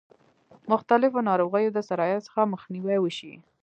مختلفو 0.71 1.19
ناروغیو 1.29 1.73
د 1.75 1.79
سرایت 1.89 2.21
څخه 2.27 2.49
مخنیوی 2.53 2.97
وشي. 3.01 3.33